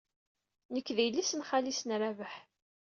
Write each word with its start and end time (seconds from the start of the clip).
Nekk 0.73 0.87
d 0.95 0.97
yelli-s 1.01 1.31
n 1.35 1.41
xali-s 1.49 1.81
n 1.83 1.89
Rabaḥ. 2.01 2.33